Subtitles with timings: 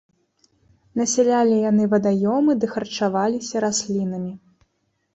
[1.01, 4.39] Насялялі яны вадаёмы ды харчаваліся раслінамі.